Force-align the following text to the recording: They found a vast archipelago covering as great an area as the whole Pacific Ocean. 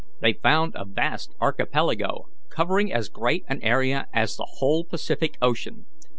They 0.19 0.33
found 0.33 0.71
a 0.73 0.83
vast 0.83 1.35
archipelago 1.39 2.25
covering 2.49 2.91
as 2.91 3.07
great 3.07 3.45
an 3.47 3.61
area 3.61 4.07
as 4.15 4.35
the 4.35 4.47
whole 4.55 4.83
Pacific 4.83 5.37
Ocean. 5.43 5.85